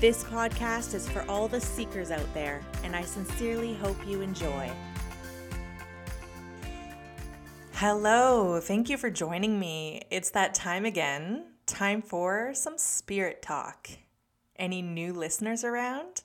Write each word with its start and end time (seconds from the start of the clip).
This 0.00 0.24
podcast 0.24 0.94
is 0.94 1.06
for 1.06 1.26
all 1.28 1.46
the 1.46 1.60
seekers 1.60 2.10
out 2.10 2.32
there, 2.32 2.62
and 2.84 2.96
I 2.96 3.02
sincerely 3.02 3.74
hope 3.74 3.98
you 4.06 4.22
enjoy. 4.22 4.72
Hello, 7.74 8.60
thank 8.60 8.88
you 8.88 8.96
for 8.96 9.10
joining 9.10 9.60
me. 9.60 10.00
It's 10.10 10.30
that 10.30 10.54
time 10.54 10.86
again. 10.86 11.48
Time 11.66 12.00
for 12.00 12.52
some 12.54 12.78
spirit 12.78 13.42
talk. 13.42 13.90
Any 14.56 14.80
new 14.80 15.12
listeners 15.12 15.64
around? 15.64 16.22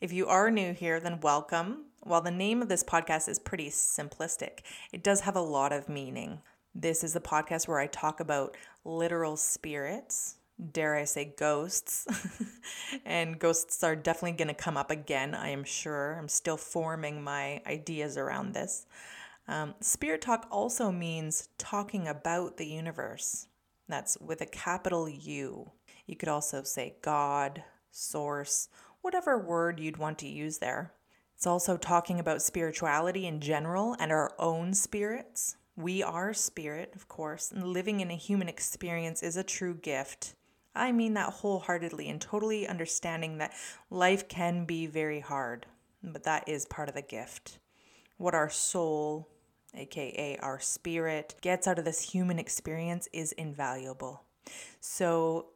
If 0.00 0.12
you 0.12 0.26
are 0.26 0.50
new 0.50 0.72
here, 0.72 0.98
then 0.98 1.20
welcome. 1.20 1.84
While 2.00 2.22
the 2.22 2.32
name 2.32 2.60
of 2.60 2.68
this 2.68 2.82
podcast 2.82 3.28
is 3.28 3.38
pretty 3.38 3.68
simplistic, 3.68 4.62
it 4.92 5.04
does 5.04 5.20
have 5.20 5.36
a 5.36 5.40
lot 5.40 5.72
of 5.72 5.88
meaning. 5.88 6.40
This 6.74 7.04
is 7.04 7.12
the 7.12 7.20
podcast 7.20 7.68
where 7.68 7.78
I 7.78 7.86
talk 7.86 8.18
about 8.18 8.56
literal 8.84 9.36
spirits, 9.36 10.38
dare 10.72 10.96
I 10.96 11.04
say, 11.04 11.32
ghosts. 11.38 12.08
and 13.04 13.38
ghosts 13.38 13.82
are 13.82 13.96
definitely 13.96 14.32
going 14.32 14.48
to 14.48 14.54
come 14.54 14.76
up 14.76 14.90
again, 14.90 15.34
I 15.34 15.48
am 15.48 15.64
sure. 15.64 16.16
I'm 16.18 16.28
still 16.28 16.56
forming 16.56 17.22
my 17.22 17.62
ideas 17.66 18.16
around 18.16 18.54
this. 18.54 18.86
Um, 19.48 19.74
spirit 19.80 20.22
talk 20.22 20.46
also 20.50 20.92
means 20.92 21.48
talking 21.58 22.06
about 22.08 22.56
the 22.56 22.66
universe. 22.66 23.48
That's 23.88 24.18
with 24.20 24.40
a 24.40 24.46
capital 24.46 25.08
U. 25.08 25.70
You 26.06 26.16
could 26.16 26.28
also 26.28 26.62
say 26.62 26.94
God, 27.02 27.62
source, 27.90 28.68
whatever 29.00 29.38
word 29.38 29.80
you'd 29.80 29.96
want 29.98 30.18
to 30.20 30.28
use 30.28 30.58
there. 30.58 30.92
It's 31.36 31.46
also 31.46 31.76
talking 31.76 32.20
about 32.20 32.40
spirituality 32.40 33.26
in 33.26 33.40
general 33.40 33.96
and 33.98 34.12
our 34.12 34.32
own 34.38 34.74
spirits. 34.74 35.56
We 35.76 36.02
are 36.02 36.32
spirit, 36.32 36.92
of 36.94 37.08
course, 37.08 37.50
and 37.50 37.66
living 37.66 38.00
in 38.00 38.10
a 38.10 38.16
human 38.16 38.48
experience 38.48 39.22
is 39.22 39.36
a 39.36 39.42
true 39.42 39.74
gift. 39.74 40.34
I 40.74 40.92
mean 40.92 41.14
that 41.14 41.32
wholeheartedly 41.32 42.08
and 42.08 42.20
totally 42.20 42.66
understanding 42.66 43.38
that 43.38 43.52
life 43.90 44.28
can 44.28 44.64
be 44.64 44.86
very 44.86 45.20
hard, 45.20 45.66
but 46.02 46.24
that 46.24 46.48
is 46.48 46.64
part 46.66 46.88
of 46.88 46.94
the 46.94 47.02
gift. 47.02 47.58
What 48.16 48.34
our 48.34 48.50
soul, 48.50 49.28
aka 49.74 50.38
our 50.38 50.60
spirit, 50.60 51.34
gets 51.40 51.66
out 51.66 51.78
of 51.78 51.84
this 51.84 52.00
human 52.00 52.38
experience 52.38 53.08
is 53.12 53.32
invaluable. 53.32 54.24
So, 54.80 55.46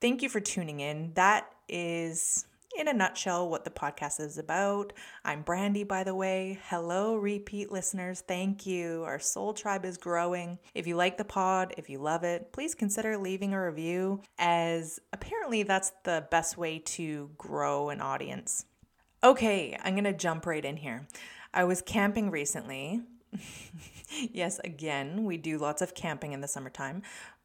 thank 0.00 0.22
you 0.22 0.28
for 0.28 0.40
tuning 0.40 0.80
in. 0.80 1.12
That 1.14 1.52
is 1.68 2.46
in 2.76 2.88
a 2.88 2.92
nutshell, 2.92 3.48
what 3.48 3.64
the 3.64 3.70
podcast 3.70 4.20
is 4.20 4.38
about. 4.38 4.92
I'm 5.24 5.42
Brandy, 5.42 5.84
by 5.84 6.04
the 6.04 6.14
way. 6.14 6.58
Hello, 6.68 7.16
repeat 7.16 7.72
listeners. 7.72 8.20
Thank 8.20 8.64
you. 8.64 9.02
Our 9.04 9.18
soul 9.18 9.52
tribe 9.54 9.84
is 9.84 9.96
growing. 9.96 10.58
If 10.74 10.86
you 10.86 10.96
like 10.96 11.18
the 11.18 11.24
pod, 11.24 11.74
if 11.76 11.90
you 11.90 11.98
love 11.98 12.22
it, 12.22 12.52
please 12.52 12.74
consider 12.74 13.16
leaving 13.16 13.54
a 13.54 13.64
review, 13.64 14.22
as 14.38 15.00
apparently 15.12 15.64
that's 15.64 15.92
the 16.04 16.26
best 16.30 16.56
way 16.56 16.78
to 16.78 17.30
grow 17.36 17.90
an 17.90 18.00
audience. 18.00 18.64
Okay, 19.22 19.76
I'm 19.82 19.94
going 19.94 20.04
to 20.04 20.12
jump 20.12 20.46
right 20.46 20.64
in 20.64 20.76
here. 20.76 21.06
I 21.52 21.64
was 21.64 21.82
camping 21.82 22.30
recently. 22.30 23.02
yes, 24.32 24.60
again, 24.64 25.24
we 25.24 25.36
do 25.36 25.58
lots 25.58 25.82
of 25.82 25.94
camping 25.94 26.32
in 26.32 26.40
the 26.40 26.48
summertime. 26.48 27.02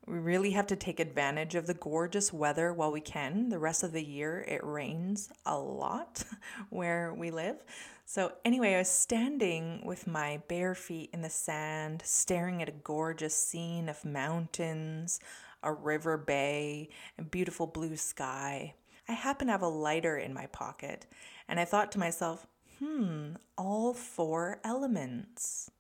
We 0.08 0.20
really 0.20 0.52
have 0.52 0.68
to 0.68 0.76
take 0.76 1.00
advantage 1.00 1.56
of 1.56 1.66
the 1.66 1.74
gorgeous 1.74 2.32
weather 2.32 2.72
while 2.72 2.92
we 2.92 3.02
can. 3.02 3.50
The 3.50 3.58
rest 3.58 3.82
of 3.82 3.92
the 3.92 4.06
year, 4.06 4.46
it 4.48 4.64
rains 4.64 5.30
a 5.48 5.58
lot 5.58 6.24
where 6.70 7.12
we 7.14 7.32
live. 7.32 7.58
So, 8.06 8.34
anyway, 8.46 8.76
I 8.76 8.80
was 8.80 8.90
standing 8.90 9.82
with 9.84 10.06
my 10.06 10.42
bare 10.48 10.76
feet 10.76 11.10
in 11.12 11.24
the 11.24 11.30
sand, 11.30 12.04
staring 12.06 12.62
at 12.62 12.70
a 12.70 12.74
gorgeous 12.84 13.36
scene 13.36 13.90
of 13.90 14.06
mountains, 14.06 15.20
a 15.64 15.74
river 15.74 16.18
bay, 16.18 16.90
and 17.18 17.32
beautiful 17.32 17.66
blue 17.66 17.98
sky. 17.98 18.76
I 19.10 19.14
happened 19.14 19.48
to 19.48 19.54
have 19.54 19.64
a 19.64 19.68
lighter 19.68 20.18
in 20.18 20.36
my 20.36 20.46
pocket, 20.48 21.08
and 21.48 21.60
I 21.60 21.66
thought 21.66 21.92
to 21.94 22.00
myself, 22.00 22.46
hmm, 22.78 23.32
all 23.58 23.96
four 23.96 24.60
elements. 24.64 25.72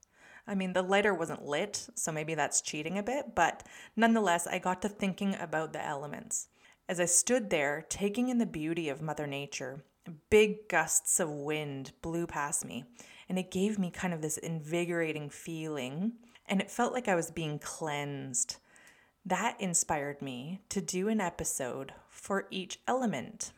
I 0.47 0.55
mean, 0.55 0.73
the 0.73 0.81
lighter 0.81 1.13
wasn't 1.13 1.45
lit, 1.45 1.87
so 1.95 2.11
maybe 2.11 2.35
that's 2.35 2.61
cheating 2.61 2.97
a 2.97 3.03
bit, 3.03 3.33
but 3.35 3.63
nonetheless, 3.95 4.45
I 4.47 4.59
got 4.59 4.81
to 4.83 4.89
thinking 4.89 5.35
about 5.39 5.73
the 5.73 5.83
elements. 5.83 6.47
As 6.87 6.99
I 6.99 7.05
stood 7.05 7.49
there, 7.49 7.85
taking 7.89 8.29
in 8.29 8.37
the 8.37 8.45
beauty 8.45 8.89
of 8.89 9.01
Mother 9.01 9.25
Nature, 9.25 9.83
big 10.29 10.67
gusts 10.69 11.19
of 11.19 11.29
wind 11.31 11.93
blew 12.03 12.27
past 12.27 12.63
me, 12.63 12.85
and 13.27 13.39
it 13.39 13.49
gave 13.49 13.79
me 13.79 13.89
kind 13.89 14.13
of 14.13 14.21
this 14.21 14.37
invigorating 14.37 15.29
feeling, 15.29 16.13
and 16.47 16.61
it 16.61 16.69
felt 16.69 16.93
like 16.93 17.07
I 17.07 17.15
was 17.15 17.31
being 17.31 17.57
cleansed. 17.57 18.57
That 19.25 19.59
inspired 19.59 20.21
me 20.21 20.61
to 20.69 20.79
do 20.79 21.07
an 21.07 21.19
episode 21.19 21.93
for 22.07 22.45
each 22.51 22.79
element. 22.87 23.51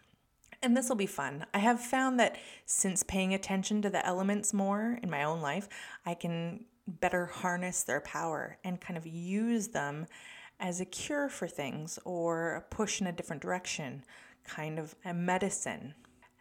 And 0.61 0.75
this 0.75 0.87
will 0.87 0.95
be 0.95 1.05
fun. 1.05 1.45
I 1.53 1.59
have 1.59 1.81
found 1.81 2.19
that 2.19 2.37
since 2.65 3.03
paying 3.03 3.33
attention 3.33 3.81
to 3.81 3.89
the 3.89 4.05
elements 4.05 4.53
more 4.53 4.97
in 5.03 5.09
my 5.09 5.23
own 5.23 5.41
life, 5.41 5.67
I 6.05 6.13
can 6.13 6.65
better 6.87 7.25
harness 7.25 7.83
their 7.83 8.01
power 8.01 8.57
and 8.63 8.79
kind 8.79 8.97
of 8.97 9.05
use 9.05 9.69
them 9.69 10.07
as 10.59 10.79
a 10.79 10.85
cure 10.85 11.29
for 11.29 11.47
things 11.47 11.99
or 12.05 12.55
a 12.55 12.61
push 12.61 13.01
in 13.01 13.07
a 13.07 13.11
different 13.11 13.41
direction, 13.41 14.03
kind 14.43 14.79
of 14.79 14.95
a 15.05 15.13
medicine. 15.13 15.93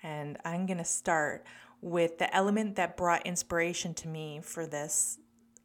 And 0.03 0.39
I'm 0.45 0.67
going 0.67 0.79
to 0.79 0.85
start 0.85 1.45
with 1.83 2.19
the 2.19 2.35
element 2.35 2.77
that 2.77 2.97
brought 2.97 3.27
inspiration 3.27 3.93
to 3.95 4.09
me 4.09 4.41
for 4.43 4.67
this 4.67 5.19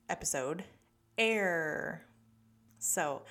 episode 0.09 0.63
air. 1.17 2.05
So, 2.79 3.21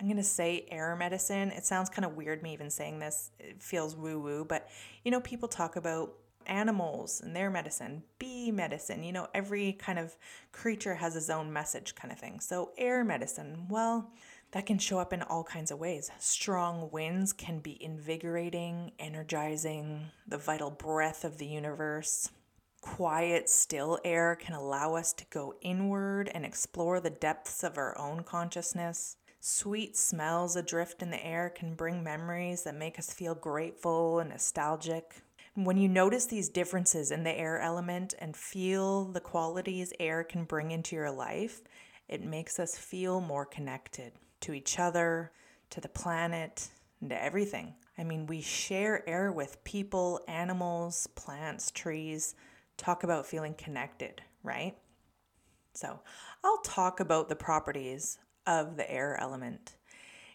I'm 0.00 0.08
going 0.08 0.16
to 0.16 0.24
say 0.24 0.66
air 0.68 0.96
medicine. 0.96 1.52
It 1.52 1.64
sounds 1.64 1.88
kind 1.88 2.04
of 2.04 2.16
weird 2.16 2.42
me 2.42 2.52
even 2.52 2.70
saying 2.70 2.98
this. 2.98 3.30
It 3.38 3.62
feels 3.62 3.94
woo 3.94 4.18
woo, 4.18 4.44
but 4.44 4.68
you 5.04 5.12
know, 5.12 5.20
people 5.20 5.48
talk 5.48 5.76
about 5.76 6.14
animals 6.46 7.20
and 7.20 7.34
their 7.34 7.50
medicine, 7.50 8.02
bee 8.18 8.50
medicine, 8.50 9.02
you 9.02 9.12
know, 9.12 9.28
every 9.34 9.72
kind 9.72 9.98
of 9.98 10.16
creature 10.52 10.94
has 10.94 11.16
its 11.16 11.30
own 11.30 11.52
message 11.52 11.94
kind 11.94 12.12
of 12.12 12.18
thing. 12.18 12.40
So, 12.40 12.72
air 12.76 13.04
medicine, 13.04 13.66
well, 13.68 14.10
that 14.52 14.66
can 14.66 14.78
show 14.78 14.98
up 14.98 15.12
in 15.12 15.22
all 15.22 15.44
kinds 15.44 15.70
of 15.70 15.78
ways. 15.78 16.10
Strong 16.18 16.90
winds 16.92 17.32
can 17.32 17.60
be 17.60 17.82
invigorating, 17.82 18.92
energizing, 18.98 20.10
the 20.26 20.38
vital 20.38 20.70
breath 20.70 21.24
of 21.24 21.38
the 21.38 21.46
universe. 21.46 22.30
Quiet, 22.82 23.48
still 23.48 23.98
air 24.04 24.36
can 24.36 24.54
allow 24.54 24.94
us 24.94 25.12
to 25.14 25.24
go 25.30 25.54
inward 25.62 26.30
and 26.34 26.44
explore 26.44 27.00
the 27.00 27.10
depths 27.10 27.62
of 27.62 27.78
our 27.78 27.96
own 27.98 28.24
consciousness. 28.24 29.16
Sweet 29.40 29.96
smells 29.96 30.54
adrift 30.54 31.02
in 31.02 31.10
the 31.10 31.24
air 31.24 31.48
can 31.48 31.74
bring 31.74 32.02
memories 32.04 32.62
that 32.64 32.74
make 32.74 32.98
us 32.98 33.12
feel 33.12 33.34
grateful 33.34 34.18
and 34.18 34.30
nostalgic. 34.30 35.22
When 35.54 35.76
you 35.76 35.86
notice 35.86 36.24
these 36.24 36.48
differences 36.48 37.10
in 37.10 37.24
the 37.24 37.38
air 37.38 37.60
element 37.60 38.14
and 38.18 38.34
feel 38.34 39.04
the 39.04 39.20
qualities 39.20 39.92
air 40.00 40.24
can 40.24 40.44
bring 40.44 40.70
into 40.70 40.96
your 40.96 41.10
life, 41.10 41.60
it 42.08 42.24
makes 42.24 42.58
us 42.58 42.78
feel 42.78 43.20
more 43.20 43.44
connected 43.44 44.12
to 44.40 44.54
each 44.54 44.78
other, 44.78 45.30
to 45.68 45.82
the 45.82 45.90
planet, 45.90 46.70
and 47.02 47.10
to 47.10 47.22
everything. 47.22 47.74
I 47.98 48.04
mean, 48.04 48.26
we 48.26 48.40
share 48.40 49.06
air 49.06 49.30
with 49.30 49.62
people, 49.62 50.20
animals, 50.26 51.06
plants, 51.16 51.70
trees. 51.70 52.34
Talk 52.78 53.04
about 53.04 53.26
feeling 53.26 53.52
connected, 53.52 54.22
right? 54.42 54.74
So, 55.74 56.00
I'll 56.42 56.62
talk 56.62 56.98
about 56.98 57.28
the 57.28 57.36
properties 57.36 58.18
of 58.46 58.78
the 58.78 58.90
air 58.90 59.18
element. 59.20 59.76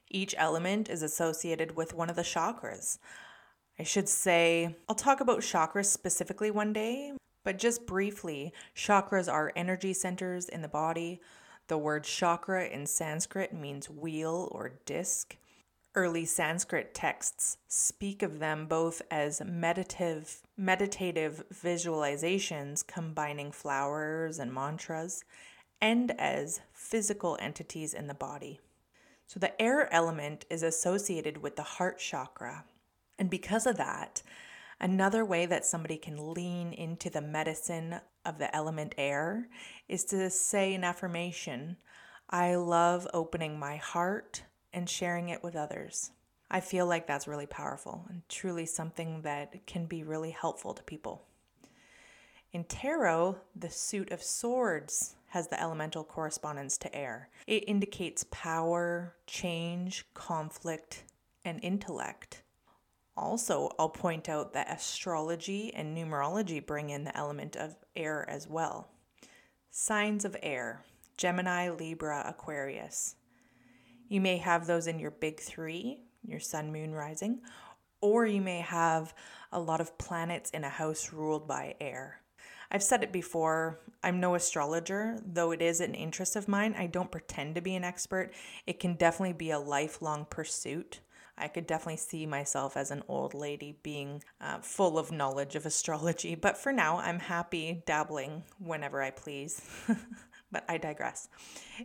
Each 0.09 0.35
element 0.37 0.89
is 0.89 1.01
associated 1.01 1.75
with 1.75 1.95
one 1.95 2.11
of 2.11 2.15
the 2.15 2.21
chakras. 2.21 2.99
I 3.79 3.83
should 3.83 4.09
say, 4.09 4.75
I'll 4.89 4.95
talk 4.95 5.19
about 5.19 5.41
chakras 5.41 5.85
specifically 5.85 6.49
one 6.49 6.73
day, 6.73 7.13
but 7.43 7.59
just 7.59 7.85
briefly, 7.85 8.51
chakras 8.75 9.31
are 9.31 9.53
energy 9.55 9.93
centers 9.93 10.49
in 10.49 10.61
the 10.63 10.67
body. 10.67 11.21
The 11.67 11.77
word 11.77 12.03
chakra 12.03 12.65
in 12.65 12.87
Sanskrit 12.87 13.53
means 13.53 13.89
wheel 13.89 14.49
or 14.51 14.79
disc. 14.85 15.37
Early 15.93 16.25
Sanskrit 16.25 16.93
texts 16.93 17.57
speak 17.67 18.23
of 18.23 18.39
them 18.39 18.67
both 18.67 19.01
as 19.11 19.41
meditative 19.45 20.41
meditative 20.55 21.43
visualizations 21.53 22.85
combining 22.85 23.51
flowers 23.51 24.39
and 24.39 24.53
mantras 24.53 25.23
and 25.81 26.11
as 26.19 26.61
physical 26.73 27.37
entities 27.39 27.93
in 27.93 28.07
the 28.07 28.13
body. 28.13 28.59
So 29.27 29.39
the 29.39 29.59
air 29.61 29.91
element 29.93 30.45
is 30.49 30.63
associated 30.63 31.43
with 31.43 31.55
the 31.55 31.63
heart 31.63 31.99
chakra, 31.99 32.65
and 33.19 33.29
because 33.29 33.65
of 33.65 33.77
that, 33.77 34.21
Another 34.79 35.25
way 35.25 35.47
that 35.47 35.65
somebody 35.65 35.97
can 35.97 36.33
lean 36.33 36.71
into 36.71 37.09
the 37.09 37.21
medicine 37.21 37.99
of 38.23 38.37
the 38.37 38.55
element 38.55 38.93
air 38.97 39.49
is 39.87 40.03
to 40.05 40.29
say 40.29 40.73
an 40.75 40.83
affirmation 40.83 41.77
I 42.29 42.55
love 42.55 43.07
opening 43.13 43.57
my 43.57 43.77
heart 43.77 44.43
and 44.73 44.89
sharing 44.89 45.29
it 45.29 45.43
with 45.43 45.55
others. 45.55 46.11
I 46.51 46.59
feel 46.59 46.85
like 46.85 47.07
that's 47.07 47.27
really 47.27 47.45
powerful 47.45 48.05
and 48.09 48.21
truly 48.27 48.65
something 48.65 49.21
that 49.21 49.65
can 49.65 49.85
be 49.85 50.03
really 50.03 50.31
helpful 50.31 50.73
to 50.73 50.83
people. 50.83 51.23
In 52.51 52.65
tarot, 52.65 53.37
the 53.55 53.69
suit 53.69 54.11
of 54.11 54.21
swords 54.21 55.15
has 55.27 55.47
the 55.47 55.59
elemental 55.59 56.03
correspondence 56.03 56.77
to 56.79 56.93
air. 56.93 57.29
It 57.47 57.63
indicates 57.65 58.25
power, 58.29 59.15
change, 59.25 60.05
conflict, 60.13 61.05
and 61.45 61.63
intellect. 61.63 62.43
Also, 63.17 63.71
I'll 63.79 63.89
point 63.89 64.29
out 64.29 64.53
that 64.53 64.71
astrology 64.71 65.73
and 65.73 65.97
numerology 65.97 66.63
bring 66.63 66.91
in 66.91 67.03
the 67.03 67.17
element 67.17 67.55
of 67.55 67.75
air 67.95 68.29
as 68.29 68.47
well. 68.47 68.89
Signs 69.71 70.23
of 70.23 70.37
air 70.43 70.83
Gemini, 71.17 71.71
Libra, 71.71 72.23
Aquarius. 72.27 73.15
You 74.07 74.21
may 74.21 74.37
have 74.37 74.67
those 74.67 74.85
in 74.85 74.99
your 74.99 75.09
big 75.09 75.39
three, 75.39 76.01
your 76.23 76.39
sun, 76.39 76.71
moon, 76.71 76.93
rising, 76.93 77.41
or 78.01 78.27
you 78.27 78.39
may 78.39 78.59
have 78.59 79.15
a 79.51 79.59
lot 79.59 79.81
of 79.81 79.97
planets 79.97 80.51
in 80.51 80.63
a 80.63 80.69
house 80.69 81.11
ruled 81.11 81.47
by 81.47 81.75
air. 81.81 82.21
I've 82.69 82.83
said 82.83 83.01
it 83.01 83.11
before, 83.11 83.79
I'm 84.03 84.19
no 84.19 84.35
astrologer, 84.35 85.19
though 85.25 85.51
it 85.51 85.61
is 85.61 85.81
an 85.81 85.95
interest 85.95 86.35
of 86.35 86.47
mine. 86.47 86.75
I 86.77 86.85
don't 86.85 87.11
pretend 87.11 87.55
to 87.55 87.61
be 87.61 87.75
an 87.75 87.83
expert. 87.83 88.33
It 88.67 88.79
can 88.79 88.93
definitely 88.93 89.33
be 89.33 89.51
a 89.51 89.59
lifelong 89.59 90.27
pursuit. 90.29 90.99
I 91.37 91.47
could 91.47 91.67
definitely 91.67 91.97
see 91.97 92.25
myself 92.25 92.75
as 92.75 92.91
an 92.91 93.03
old 93.07 93.33
lady 93.33 93.77
being 93.83 94.23
uh, 94.41 94.59
full 94.59 94.97
of 94.97 95.11
knowledge 95.11 95.55
of 95.55 95.65
astrology, 95.65 96.35
but 96.35 96.57
for 96.57 96.73
now, 96.73 96.97
I'm 96.97 97.19
happy 97.19 97.83
dabbling 97.85 98.43
whenever 98.59 99.01
I 99.01 99.11
please. 99.11 99.61
but 100.51 100.63
I 100.69 100.77
digress. 100.77 101.29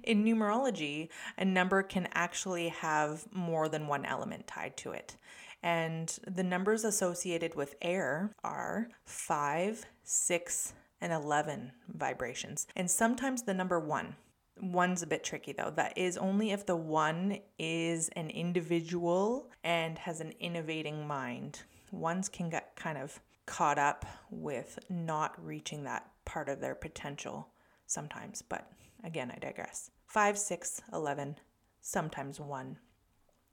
In 0.04 0.25
numerology, 0.25 1.08
a 1.37 1.44
number 1.44 1.82
can 1.82 2.08
actually 2.14 2.69
have 2.69 3.26
more 3.32 3.69
than 3.69 3.88
one 3.88 4.04
element 4.04 4.46
tied 4.46 4.76
to 4.78 4.93
it. 4.93 5.16
And 5.62 6.16
the 6.26 6.43
numbers 6.43 6.84
associated 6.84 7.54
with 7.54 7.76
air 7.82 8.34
are 8.43 8.88
5, 9.04 9.84
6, 10.02 10.75
and 11.00 11.12
11 11.12 11.72
vibrations. 11.88 12.66
And 12.76 12.90
sometimes 12.90 13.43
the 13.43 13.54
number 13.54 13.78
1. 13.78 14.14
One's 14.62 15.03
a 15.03 15.09
bit 15.09 15.25
tricky 15.25 15.53
though. 15.53 15.73
That 15.75 15.99
is 15.99 16.17
only 16.17 16.53
if 16.53 16.64
the 16.64 16.76
one 16.76 17.38
is 17.59 18.09
an 18.11 18.31
individual 18.31 19.50
and 19.64 19.99
has 19.99 20.20
an 20.20 20.32
innovating 20.38 21.05
mind. 21.05 21.62
Ones 21.91 22.29
can 22.29 22.49
get 22.49 22.76
kind 22.76 22.97
of 22.97 23.20
caught 23.44 23.76
up 23.76 24.06
with 24.31 24.79
not 24.88 25.35
reaching 25.44 25.82
that 25.82 26.09
part 26.25 26.49
of 26.49 26.61
their 26.61 26.76
potential 26.76 27.49
sometimes, 27.87 28.41
but 28.41 28.70
again, 29.03 29.32
I 29.35 29.38
digress. 29.41 29.91
5, 30.06 30.38
6, 30.38 30.81
11, 30.93 31.37
sometimes 31.81 32.38
1. 32.38 32.79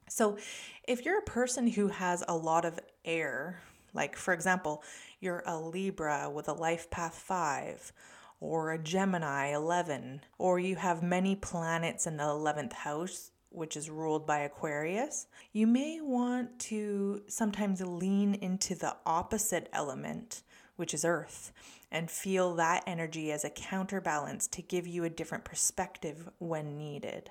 So, 0.08 0.38
if 0.86 1.04
you're 1.04 1.18
a 1.18 1.22
person 1.22 1.66
who 1.66 1.88
has 1.88 2.22
a 2.28 2.36
lot 2.36 2.64
of 2.64 2.78
air, 3.04 3.60
like 3.94 4.16
for 4.16 4.32
example, 4.32 4.84
you're 5.18 5.42
a 5.44 5.58
Libra 5.58 6.30
with 6.30 6.48
a 6.48 6.52
life 6.52 6.88
path 6.88 7.16
5, 7.16 7.92
or 8.40 8.72
a 8.72 8.78
Gemini 8.78 9.54
11, 9.54 10.22
or 10.38 10.58
you 10.58 10.76
have 10.76 11.02
many 11.02 11.36
planets 11.36 12.06
in 12.06 12.16
the 12.16 12.24
11th 12.24 12.72
house, 12.72 13.30
which 13.50 13.76
is 13.76 13.90
ruled 13.90 14.26
by 14.26 14.38
Aquarius, 14.38 15.26
you 15.52 15.66
may 15.66 16.00
want 16.00 16.58
to 16.58 17.22
sometimes 17.28 17.80
lean 17.80 18.34
into 18.34 18.74
the 18.74 18.96
opposite 19.04 19.68
element, 19.72 20.42
which 20.76 20.94
is 20.94 21.04
Earth, 21.04 21.52
and 21.90 22.10
feel 22.10 22.54
that 22.54 22.82
energy 22.86 23.30
as 23.30 23.44
a 23.44 23.50
counterbalance 23.50 24.46
to 24.46 24.62
give 24.62 24.86
you 24.86 25.04
a 25.04 25.10
different 25.10 25.44
perspective 25.44 26.28
when 26.38 26.78
needed 26.78 27.30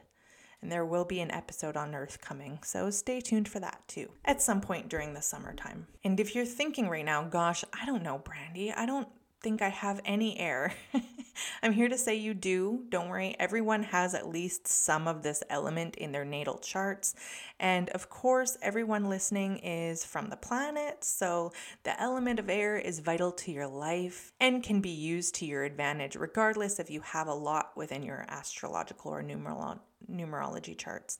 and 0.61 0.71
there 0.71 0.85
will 0.85 1.05
be 1.05 1.21
an 1.21 1.31
episode 1.31 1.77
on 1.77 1.95
Earth 1.95 2.19
coming, 2.21 2.59
so 2.63 2.89
stay 2.89 3.21
tuned 3.21 3.47
for 3.47 3.59
that 3.59 3.81
too 3.87 4.09
at 4.25 4.41
some 4.41 4.61
point 4.61 4.89
during 4.89 5.13
the 5.13 5.21
summertime. 5.21 5.87
And 6.03 6.19
if 6.19 6.35
you're 6.35 6.45
thinking 6.45 6.89
right 6.89 7.05
now, 7.05 7.23
gosh, 7.23 7.63
I 7.73 7.85
don't 7.85 8.03
know, 8.03 8.19
Brandy, 8.19 8.71
I 8.71 8.85
don't 8.85 9.07
think 9.41 9.61
I 9.61 9.69
have 9.69 10.01
any 10.05 10.39
air. 10.39 10.73
I'm 11.63 11.71
here 11.71 11.87
to 11.87 11.97
say 11.97 12.15
you 12.15 12.33
do. 12.33 12.83
Don't 12.89 13.09
worry. 13.09 13.35
Everyone 13.39 13.83
has 13.83 14.13
at 14.13 14.27
least 14.27 14.67
some 14.67 15.07
of 15.07 15.23
this 15.23 15.43
element 15.49 15.95
in 15.95 16.11
their 16.11 16.25
natal 16.25 16.57
charts. 16.57 17.15
And 17.59 17.89
of 17.89 18.09
course, 18.09 18.57
everyone 18.61 19.09
listening 19.09 19.57
is 19.57 20.05
from 20.05 20.29
the 20.29 20.37
planet. 20.37 21.03
So 21.03 21.51
the 21.83 21.99
element 22.01 22.39
of 22.39 22.49
air 22.49 22.77
is 22.77 22.99
vital 22.99 23.31
to 23.33 23.51
your 23.51 23.67
life 23.67 24.31
and 24.39 24.63
can 24.63 24.79
be 24.79 24.89
used 24.89 25.35
to 25.35 25.45
your 25.45 25.63
advantage, 25.63 26.15
regardless 26.15 26.79
if 26.79 26.89
you 26.89 27.01
have 27.01 27.27
a 27.27 27.33
lot 27.33 27.75
within 27.75 28.03
your 28.03 28.25
astrological 28.29 29.11
or 29.11 29.21
numerological 29.21 29.79
numerology 30.09 30.77
charts. 30.77 31.19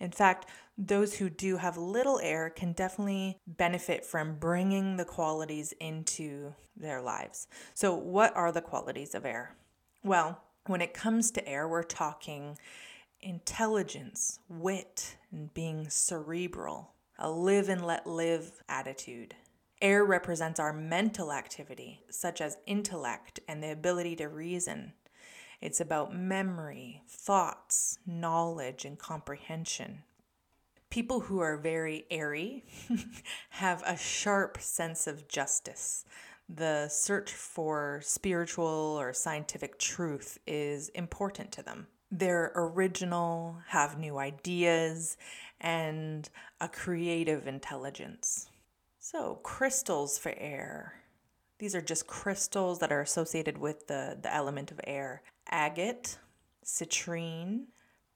In 0.00 0.10
fact, 0.10 0.48
those 0.76 1.14
who 1.14 1.30
do 1.30 1.58
have 1.58 1.76
little 1.76 2.18
air 2.20 2.50
can 2.50 2.72
definitely 2.72 3.38
benefit 3.46 4.04
from 4.04 4.36
bringing 4.36 4.96
the 4.96 5.04
qualities 5.04 5.72
into 5.80 6.54
their 6.76 7.00
lives. 7.00 7.46
So, 7.74 7.94
what 7.94 8.34
are 8.34 8.50
the 8.50 8.60
qualities 8.60 9.14
of 9.14 9.24
air? 9.24 9.54
Well, 10.02 10.40
when 10.66 10.80
it 10.80 10.94
comes 10.94 11.30
to 11.32 11.48
air, 11.48 11.68
we're 11.68 11.82
talking 11.82 12.58
intelligence, 13.20 14.40
wit, 14.48 15.16
and 15.34 15.52
being 15.52 15.90
cerebral, 15.90 16.92
a 17.18 17.28
live 17.28 17.68
and 17.68 17.84
let 17.84 18.06
live 18.06 18.62
attitude. 18.68 19.34
Air 19.82 20.04
represents 20.04 20.60
our 20.60 20.72
mental 20.72 21.32
activity, 21.32 22.04
such 22.08 22.40
as 22.40 22.56
intellect 22.66 23.40
and 23.48 23.62
the 23.62 23.72
ability 23.72 24.16
to 24.16 24.28
reason. 24.28 24.92
It's 25.60 25.80
about 25.80 26.14
memory, 26.14 27.02
thoughts, 27.08 27.98
knowledge, 28.06 28.84
and 28.84 28.98
comprehension. 28.98 30.04
People 30.88 31.20
who 31.20 31.40
are 31.40 31.56
very 31.56 32.06
airy 32.10 32.64
have 33.50 33.82
a 33.84 33.96
sharp 33.96 34.60
sense 34.60 35.06
of 35.06 35.26
justice. 35.26 36.04
The 36.48 36.88
search 36.88 37.32
for 37.32 38.00
spiritual 38.04 38.96
or 39.00 39.12
scientific 39.12 39.78
truth 39.78 40.38
is 40.46 40.90
important 40.90 41.50
to 41.52 41.62
them. 41.62 41.88
They're 42.16 42.52
original, 42.54 43.56
have 43.66 43.98
new 43.98 44.18
ideas, 44.18 45.16
and 45.60 46.30
a 46.60 46.68
creative 46.68 47.48
intelligence. 47.48 48.48
So, 49.00 49.40
crystals 49.42 50.16
for 50.16 50.32
air. 50.36 50.94
These 51.58 51.74
are 51.74 51.80
just 51.80 52.06
crystals 52.06 52.78
that 52.78 52.92
are 52.92 53.00
associated 53.00 53.58
with 53.58 53.88
the, 53.88 54.16
the 54.22 54.32
element 54.32 54.70
of 54.70 54.80
air 54.84 55.22
agate, 55.50 56.16
citrine, 56.64 57.64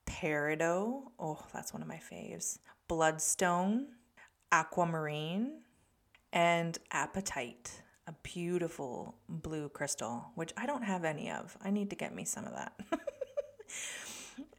peridot. 0.05 1.03
Oh, 1.19 1.45
that's 1.53 1.73
one 1.73 1.81
of 1.81 1.87
my 1.89 1.99
faves. 1.99 2.59
Bloodstone, 2.87 3.87
aquamarine, 4.53 5.59
and 6.31 6.77
apatite, 6.93 7.81
a 8.07 8.13
beautiful 8.23 9.15
blue 9.27 9.67
crystal, 9.67 10.31
which 10.35 10.53
I 10.55 10.65
don't 10.65 10.83
have 10.83 11.03
any 11.03 11.29
of. 11.29 11.57
I 11.61 11.69
need 11.69 11.89
to 11.89 11.97
get 11.97 12.15
me 12.15 12.23
some 12.23 12.45
of 12.45 12.53
that. 12.53 12.79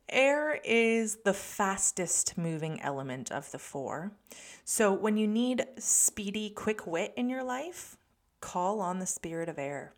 Air 0.08 0.60
is 0.64 1.18
the 1.24 1.34
fastest 1.34 2.36
moving 2.36 2.80
element 2.80 3.30
of 3.30 3.50
the 3.52 3.58
four. 3.58 4.12
So 4.64 4.92
when 4.92 5.16
you 5.16 5.26
need 5.26 5.66
speedy, 5.78 6.50
quick 6.50 6.86
wit 6.86 7.12
in 7.16 7.28
your 7.28 7.44
life, 7.44 7.96
call 8.40 8.80
on 8.80 8.98
the 8.98 9.06
spirit 9.06 9.48
of 9.48 9.58
air. 9.58 9.94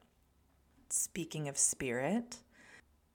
Speaking 0.91 1.49
of 1.49 1.57
spirit, 1.57 2.39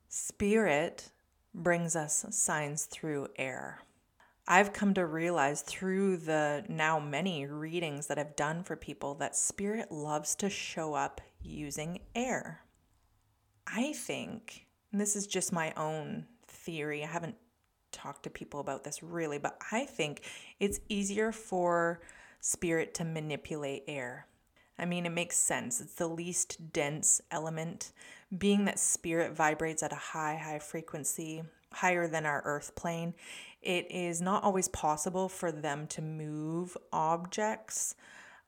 Spirit 0.10 1.12
brings 1.54 1.96
us 1.96 2.26
signs 2.30 2.86
through 2.86 3.28
air. 3.38 3.82
I've 4.48 4.72
come 4.72 4.94
to 4.94 5.06
realize 5.06 5.62
through 5.62 6.18
the 6.18 6.64
now 6.70 6.98
many 6.98 7.46
readings 7.46 8.08
that 8.08 8.18
I've 8.18 8.38
done 8.38 8.64
for 8.64 8.78
people 8.78 9.16
that 9.16 9.36
spirit 9.36 9.92
loves 9.92 10.34
to 10.36 10.50
show 10.50 10.94
up 10.94 11.20
using 11.42 12.00
air. 12.16 12.62
I 13.68 13.92
think, 13.92 14.67
and 14.92 15.02
this 15.02 15.16
is 15.16 15.28
just 15.28 15.52
my 15.52 15.74
own 15.76 16.26
theory, 16.48 17.04
I 17.04 17.08
haven't 17.08 17.36
talked 17.92 18.24
to 18.24 18.30
people 18.30 18.60
about 18.60 18.84
this 18.84 19.02
really, 19.02 19.38
but 19.38 19.58
I 19.72 19.86
think 19.86 20.22
it's 20.60 20.80
easier 20.90 21.32
for 21.32 22.02
spirit 22.42 22.94
to 22.96 23.06
manipulate 23.06 23.84
air. 23.88 24.28
I 24.80 24.86
mean, 24.86 25.06
it 25.06 25.12
makes 25.12 25.38
sense. 25.38 25.82
It's 25.82 25.96
the 25.96 26.08
least 26.08 26.72
dense 26.72 27.22
element 27.32 27.92
being 28.38 28.66
that 28.66 28.80
spirit 28.80 29.32
vibrates 29.34 29.82
at 29.82 29.92
a 29.92 29.96
high, 29.96 30.36
high 30.36 30.60
frequency, 30.60 31.44
higher 31.72 32.08
than 32.08 32.26
our 32.26 32.42
earth 32.46 32.76
plane, 32.76 33.14
it 33.62 33.92
is 33.92 34.22
not 34.22 34.44
always 34.44 34.68
possible 34.68 35.30
for 35.30 35.52
them 35.52 35.88
to 35.88 36.02
move 36.02 36.78
objects. 36.92 37.96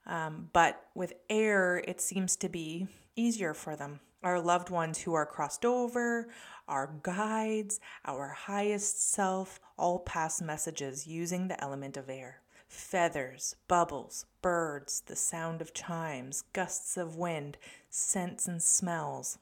Um, 0.10 0.50
but 0.54 0.88
with 0.96 1.14
air, 1.30 1.78
it 1.88 2.02
seems 2.02 2.36
to 2.38 2.50
be 2.50 2.88
easier 3.16 3.54
for 3.54 3.76
them. 3.78 4.00
Our 4.24 4.42
loved 4.42 4.70
ones 4.70 4.98
who 5.00 5.14
are 5.14 5.26
crossed 5.26 5.64
over, 5.64 6.28
our 6.68 6.92
guides, 7.04 7.80
our 8.04 8.30
highest 8.30 9.12
self, 9.12 9.62
all 9.78 10.00
pass 10.00 10.42
messages 10.42 11.08
using 11.08 11.48
the 11.48 11.64
element 11.64 11.96
of 11.96 12.10
air. 12.10 12.42
feathers, 12.68 13.56
bubbles, 13.68 14.26
birds, 14.44 15.02
the 15.08 15.16
sound 15.16 15.62
of 15.62 15.74
chimes, 15.74 16.44
gusts 16.54 16.98
of 16.98 17.16
wind, 17.16 17.58
scents 17.90 18.48
and 18.48 18.62
smells. 18.62 19.40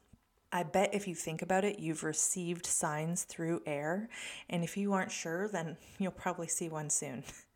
I 0.50 0.62
bet 0.62 0.94
if 0.94 1.06
you 1.06 1.14
think 1.14 1.42
about 1.42 1.64
it, 1.64 1.78
you've 1.78 2.04
received 2.04 2.64
signs 2.66 3.24
through 3.24 3.62
air, 3.66 4.08
and 4.48 4.64
if 4.64 4.76
you 4.78 4.94
aren't 4.94 5.12
sure, 5.12 5.48
then 5.48 5.76
you'll 5.98 6.12
probably 6.12 6.48
see 6.48 6.68
one 6.68 6.90
soon. 6.90 7.24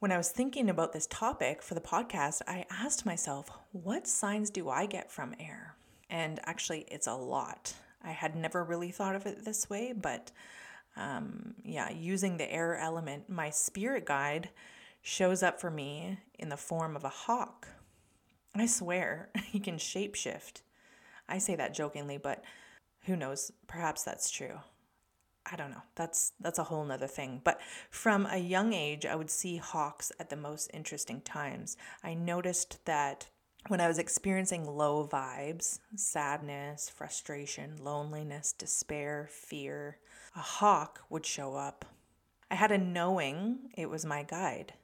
When 0.00 0.12
I 0.12 0.16
was 0.16 0.30
thinking 0.30 0.70
about 0.70 0.94
this 0.94 1.06
topic 1.06 1.62
for 1.62 1.74
the 1.74 1.80
podcast, 1.82 2.40
I 2.48 2.64
asked 2.70 3.04
myself, 3.04 3.50
what 3.72 4.06
signs 4.06 4.48
do 4.48 4.70
I 4.70 4.86
get 4.86 5.12
from 5.12 5.34
air? 5.38 5.76
And 6.08 6.40
actually, 6.44 6.86
it's 6.88 7.06
a 7.06 7.12
lot. 7.12 7.74
I 8.02 8.12
had 8.12 8.34
never 8.34 8.64
really 8.64 8.92
thought 8.92 9.14
of 9.14 9.26
it 9.26 9.44
this 9.44 9.68
way, 9.68 9.92
but 9.92 10.30
um, 10.96 11.54
yeah, 11.62 11.90
using 11.90 12.38
the 12.38 12.50
air 12.50 12.78
element, 12.78 13.28
my 13.28 13.50
spirit 13.50 14.06
guide 14.06 14.48
shows 15.02 15.42
up 15.42 15.60
for 15.60 15.70
me 15.70 16.18
in 16.38 16.48
the 16.48 16.56
form 16.56 16.96
of 16.96 17.04
a 17.04 17.10
hawk. 17.10 17.68
I 18.54 18.64
swear, 18.64 19.28
he 19.52 19.60
can 19.60 19.76
shapeshift. 19.76 20.62
I 21.28 21.36
say 21.36 21.56
that 21.56 21.74
jokingly, 21.74 22.16
but 22.16 22.42
who 23.04 23.16
knows? 23.16 23.52
Perhaps 23.66 24.04
that's 24.04 24.30
true. 24.30 24.60
I 25.50 25.56
don't 25.56 25.70
know. 25.70 25.82
That's 25.96 26.32
that's 26.40 26.58
a 26.58 26.64
whole 26.64 26.84
nother 26.84 27.08
thing. 27.08 27.40
But 27.42 27.60
from 27.90 28.26
a 28.26 28.36
young 28.36 28.72
age, 28.72 29.04
I 29.04 29.16
would 29.16 29.30
see 29.30 29.56
hawks 29.56 30.12
at 30.20 30.30
the 30.30 30.36
most 30.36 30.70
interesting 30.72 31.20
times. 31.22 31.76
I 32.04 32.14
noticed 32.14 32.84
that 32.84 33.26
when 33.68 33.80
I 33.80 33.88
was 33.88 33.98
experiencing 33.98 34.64
low 34.64 35.06
vibes, 35.06 35.80
sadness, 35.96 36.88
frustration, 36.88 37.76
loneliness, 37.82 38.52
despair, 38.52 39.28
fear, 39.30 39.98
a 40.36 40.40
hawk 40.40 41.00
would 41.10 41.26
show 41.26 41.56
up. 41.56 41.84
I 42.50 42.54
had 42.54 42.72
a 42.72 42.78
knowing 42.78 43.70
it 43.76 43.90
was 43.90 44.04
my 44.04 44.22
guide. 44.22 44.74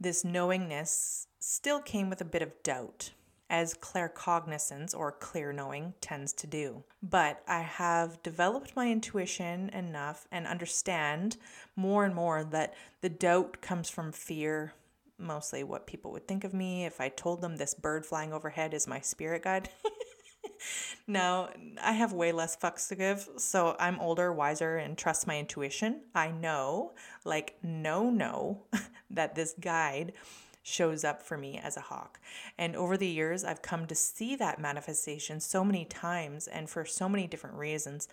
This 0.00 0.24
knowingness 0.24 1.28
still 1.38 1.80
came 1.80 2.10
with 2.10 2.20
a 2.20 2.26
bit 2.26 2.42
of 2.42 2.62
doubt 2.62 3.12
as 3.50 3.74
claircognizance 3.74 4.96
or 4.96 5.12
clear 5.12 5.52
knowing 5.52 5.94
tends 6.00 6.32
to 6.32 6.46
do. 6.46 6.82
But 7.02 7.42
I 7.46 7.60
have 7.60 8.22
developed 8.22 8.74
my 8.74 8.90
intuition 8.90 9.68
enough 9.70 10.26
and 10.32 10.46
understand 10.46 11.36
more 11.76 12.04
and 12.04 12.14
more 12.14 12.44
that 12.44 12.74
the 13.00 13.08
doubt 13.08 13.60
comes 13.60 13.90
from 13.90 14.12
fear, 14.12 14.72
mostly 15.18 15.62
what 15.62 15.86
people 15.86 16.10
would 16.12 16.26
think 16.26 16.44
of 16.44 16.54
me 16.54 16.84
if 16.84 17.00
I 17.00 17.08
told 17.08 17.40
them 17.40 17.56
this 17.56 17.74
bird 17.74 18.06
flying 18.06 18.32
overhead 18.32 18.74
is 18.74 18.86
my 18.86 19.00
spirit 19.00 19.42
guide. 19.42 19.68
now, 21.06 21.50
I 21.82 21.92
have 21.92 22.12
way 22.12 22.32
less 22.32 22.56
fucks 22.56 22.88
to 22.88 22.94
give, 22.94 23.28
so 23.36 23.76
I'm 23.78 24.00
older, 24.00 24.32
wiser, 24.32 24.76
and 24.76 24.96
trust 24.96 25.26
my 25.26 25.38
intuition. 25.38 26.00
I 26.14 26.30
know, 26.30 26.92
like, 27.24 27.56
no, 27.62 28.10
no, 28.10 28.62
that 29.10 29.34
this 29.34 29.54
guide 29.60 30.14
shows 30.64 31.04
up 31.04 31.22
for 31.22 31.38
me 31.38 31.60
as 31.62 31.76
a 31.76 31.82
hawk. 31.82 32.18
And 32.58 32.74
over 32.74 32.96
the 32.96 33.06
years, 33.06 33.44
I've 33.44 33.62
come 33.62 33.86
to 33.86 33.94
see 33.94 34.34
that 34.36 34.58
manifestation 34.58 35.38
so 35.38 35.62
many 35.62 35.84
times 35.84 36.48
and 36.48 36.68
for 36.68 36.84
so 36.84 37.08
many 37.08 37.28
different 37.28 37.56
reasons. 37.56 38.08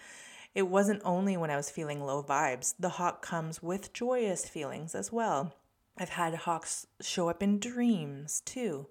It 0.54 0.64
wasn't 0.64 1.02
only 1.06 1.38
when 1.38 1.50
I 1.50 1.56
was 1.56 1.72
feeling 1.72 2.04
low 2.04 2.22
vibes, 2.22 2.76
the 2.78 2.90
hawk 2.90 3.22
comes 3.22 3.64
with 3.64 3.94
joyous 3.94 4.48
feelings 4.48 4.94
as 4.94 5.12
well. 5.12 5.56
I've 5.98 6.10
had 6.10 6.36
hawks 6.36 6.88
show 7.00 7.30
up 7.30 7.42
in 7.42 7.58
dreams 7.58 8.42
too. 8.42 8.88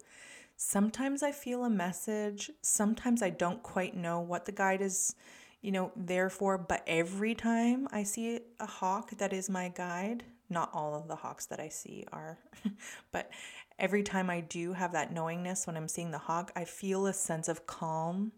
Sometimes 0.57 1.21
I 1.23 1.31
feel 1.31 1.63
a 1.63 1.69
message, 1.69 2.51
sometimes 2.61 3.21
I 3.21 3.29
don't 3.29 3.61
quite 3.61 3.95
know 3.95 4.19
what 4.19 4.45
the 4.45 4.51
guide 4.51 4.81
is, 4.81 5.15
you 5.61 5.71
know, 5.71 5.91
there 5.95 6.29
for, 6.29 6.57
but 6.57 6.83
every 6.87 7.35
time 7.35 7.87
I 7.91 8.03
see 8.03 8.39
a 8.59 8.65
hawk 8.65 9.11
that 9.17 9.33
is 9.33 9.49
my 9.49 9.69
guide, 9.69 10.23
not 10.51 10.69
all 10.73 10.93
of 10.93 11.07
the 11.07 11.15
hawks 11.15 11.47
that 11.47 11.59
I 11.59 11.69
see 11.69 12.05
are, 12.11 12.37
but 13.11 13.31
every 13.79 14.03
time 14.03 14.29
I 14.29 14.41
do 14.41 14.73
have 14.73 14.91
that 14.91 15.11
knowingness 15.11 15.65
when 15.65 15.75
I'm 15.75 15.87
seeing 15.87 16.11
the 16.11 16.17
hawk, 16.19 16.51
I 16.55 16.65
feel 16.65 17.07
a 17.07 17.13
sense 17.13 17.47
of 17.47 17.65
calm 17.65 18.31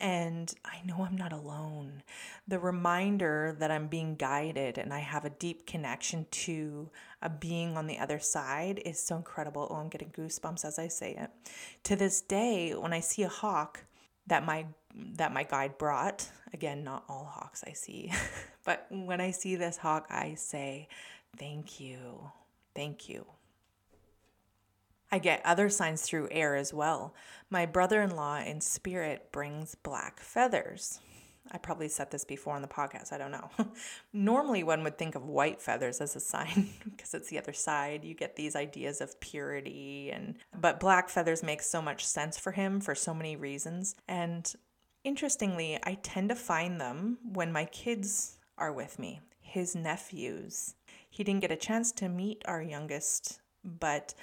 and 0.00 0.52
I 0.64 0.82
know 0.84 1.04
I'm 1.04 1.16
not 1.16 1.32
alone. 1.32 2.02
The 2.46 2.58
reminder 2.58 3.56
that 3.58 3.70
I'm 3.70 3.86
being 3.86 4.16
guided 4.16 4.78
and 4.78 4.92
I 4.92 5.00
have 5.00 5.24
a 5.24 5.30
deep 5.30 5.66
connection 5.66 6.26
to 6.30 6.90
a 7.22 7.28
being 7.28 7.76
on 7.76 7.86
the 7.86 7.98
other 7.98 8.18
side 8.18 8.82
is 8.84 8.98
so 8.98 9.16
incredible. 9.16 9.66
Oh, 9.70 9.76
I'm 9.76 9.88
getting 9.88 10.10
goosebumps 10.10 10.64
as 10.64 10.78
I 10.78 10.88
say 10.88 11.14
it. 11.18 11.30
To 11.84 11.96
this 11.96 12.20
day, 12.20 12.72
when 12.72 12.92
I 12.92 13.00
see 13.00 13.22
a 13.22 13.28
hawk 13.28 13.84
that 14.26 14.44
my 14.44 14.66
that 15.16 15.32
my 15.32 15.42
guide 15.42 15.76
brought, 15.76 16.28
again, 16.52 16.84
not 16.84 17.04
all 17.08 17.24
hawks 17.24 17.64
I 17.66 17.72
see, 17.72 18.12
but 18.64 18.86
when 18.90 19.20
I 19.20 19.32
see 19.32 19.56
this 19.56 19.76
hawk, 19.76 20.06
I 20.08 20.34
say, 20.34 20.88
Thank 21.38 21.80
you. 21.80 22.30
Thank 22.74 23.08
you. 23.08 23.26
I 25.10 25.18
get 25.18 25.44
other 25.44 25.68
signs 25.68 26.02
through 26.02 26.28
air 26.30 26.56
as 26.56 26.74
well. 26.74 27.14
My 27.48 27.66
brother 27.66 28.02
in 28.02 28.16
law 28.16 28.38
in 28.38 28.60
spirit 28.60 29.30
brings 29.30 29.74
black 29.76 30.18
feathers. 30.20 31.00
I 31.52 31.58
probably 31.58 31.88
said 31.88 32.10
this 32.10 32.24
before 32.24 32.54
on 32.54 32.62
the 32.62 32.68
podcast, 32.68 33.12
I 33.12 33.18
don't 33.18 33.30
know. 33.30 33.50
Normally, 34.12 34.64
one 34.64 34.82
would 34.82 34.96
think 34.96 35.14
of 35.14 35.26
white 35.26 35.60
feathers 35.60 36.00
as 36.00 36.16
a 36.16 36.20
sign 36.20 36.70
because 36.84 37.14
it's 37.14 37.28
the 37.28 37.38
other 37.38 37.52
side. 37.52 38.04
You 38.04 38.14
get 38.14 38.34
these 38.34 38.56
ideas 38.56 39.00
of 39.00 39.20
purity 39.20 40.10
and 40.10 40.36
but 40.58 40.80
black 40.80 41.08
feathers 41.10 41.42
make 41.42 41.62
so 41.62 41.82
much 41.82 42.04
sense 42.04 42.38
for 42.38 42.52
him 42.52 42.80
for 42.80 42.94
so 42.94 43.12
many 43.12 43.36
reasons. 43.36 43.94
And 44.08 44.52
interestingly, 45.04 45.78
I 45.84 45.98
tend 46.02 46.30
to 46.30 46.34
find 46.34 46.80
them 46.80 47.18
when 47.22 47.52
my 47.52 47.66
kids 47.66 48.38
are 48.56 48.72
with 48.72 48.98
me, 48.98 49.20
his 49.40 49.76
nephews. 49.76 50.74
He 51.14 51.22
didn't 51.22 51.42
get 51.42 51.52
a 51.52 51.56
chance 51.56 51.92
to 51.92 52.08
meet 52.08 52.42
our 52.44 52.60
youngest, 52.60 53.38
but 53.62 54.14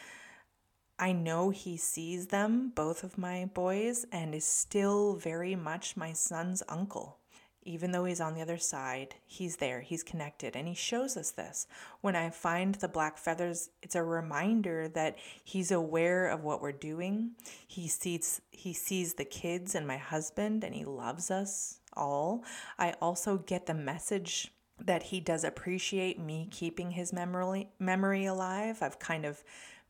I 1.00 1.14
know 1.14 1.50
he 1.50 1.78
sees 1.78 2.28
them, 2.28 2.74
both 2.76 3.06
of 3.06 3.18
my 3.18 3.46
boys, 3.46 4.06
and 4.12 4.36
is 4.36 4.44
still 4.44 5.16
very 5.16 5.56
much 5.56 5.96
my 5.96 6.12
son's 6.12 6.62
uncle. 6.68 7.18
Even 7.64 7.94
though 7.94 8.04
he's 8.04 8.20
on 8.20 8.34
the 8.34 8.42
other 8.42 8.58
side, 8.58 9.16
he's 9.26 9.56
there, 9.56 9.80
he's 9.80 10.04
connected, 10.04 10.54
and 10.54 10.68
he 10.68 10.74
shows 10.74 11.16
us 11.16 11.32
this. 11.32 11.66
When 12.02 12.18
I 12.18 12.30
find 12.30 12.76
the 12.76 12.90
black 12.90 13.18
feathers, 13.18 13.70
it's 13.82 13.96
a 13.96 14.04
reminder 14.04 14.90
that 14.90 15.18
he's 15.46 15.72
aware 15.72 16.28
of 16.28 16.44
what 16.44 16.62
we're 16.62 16.74
doing. 16.74 17.32
He 17.66 17.88
sees 17.88 18.42
he 18.52 18.74
sees 18.74 19.14
the 19.14 19.24
kids 19.24 19.76
and 19.76 19.88
my 19.88 19.98
husband 19.98 20.66
and 20.66 20.76
he 20.76 20.84
loves 20.84 21.32
us 21.32 21.80
all. 21.94 22.44
I 22.78 22.96
also 23.00 23.38
get 23.38 23.66
the 23.66 23.74
message 23.74 24.52
that 24.86 25.04
he 25.04 25.20
does 25.20 25.44
appreciate 25.44 26.20
me 26.20 26.48
keeping 26.52 26.92
his 26.92 27.14
memory 27.14 27.70
memory 27.80 28.26
alive. 28.26 28.80
I've 28.82 29.00
kind 29.00 29.26
of 29.26 29.44